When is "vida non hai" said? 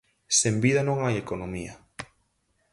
0.65-1.15